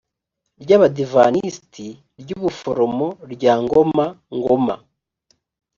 ry 0.63 0.71
abadivantisiti 0.77 1.87
ry 2.21 2.31
ubuforomo 2.37 3.07
rya 3.33 3.53
ngoma 3.63 4.05
ngoma 4.35 4.75